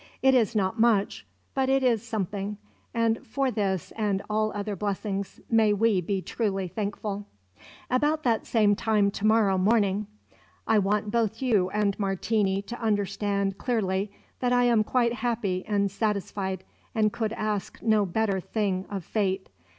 [0.23, 2.57] It is not much, but it is something;
[2.91, 7.27] and for this and all other blessings may we be truly thankful!
[7.87, 10.07] "About that same to morrow morning,
[10.65, 15.91] I want both you and Martini to understand clearly that I am quite happy and
[15.91, 16.63] satisfied,
[16.95, 19.49] and could ask no better thing of Fate.